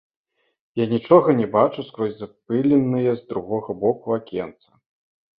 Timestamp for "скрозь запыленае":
1.89-3.03